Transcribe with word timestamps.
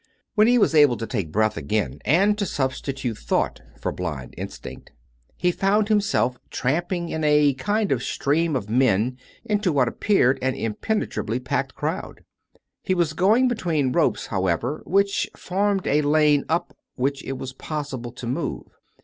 II 0.01 0.07
When 0.33 0.47
he 0.47 0.57
was 0.57 0.73
able 0.73 0.97
to 0.97 1.05
take 1.05 1.31
breath 1.31 1.55
again, 1.55 1.99
and 2.03 2.35
to 2.39 2.45
substitute 2.47 3.19
thought 3.19 3.61
for 3.79 3.91
blind 3.91 4.33
instinct, 4.35 4.89
he 5.37 5.51
found 5.51 5.89
himself 5.89 6.39
tramping 6.49 7.09
in 7.09 7.23
a 7.23 7.53
kind 7.53 7.91
of 7.91 8.01
stream 8.01 8.55
of 8.55 8.67
men 8.67 9.19
into 9.45 9.71
what 9.71 9.87
appeared 9.87 10.39
an 10.41 10.55
impene 10.55 11.01
trably 11.05 11.39
packed 11.45 11.75
crowd. 11.75 12.21
He 12.81 12.95
was 12.95 13.13
going 13.13 13.47
between 13.47 13.91
ropes, 13.91 14.25
how 14.25 14.47
ever, 14.47 14.81
which 14.87 15.29
formed 15.37 15.85
a 15.85 16.01
lane 16.01 16.45
up 16.49 16.75
which 16.95 17.23
it 17.23 17.37
was 17.37 17.53
possible 17.53 18.11
to 18.11 18.25
move. 18.25 18.71